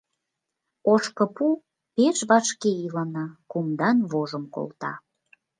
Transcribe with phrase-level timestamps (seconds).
[0.91, 1.47] Ошкыпу
[1.95, 4.93] пеш вашке илана, кумдан вожым колта.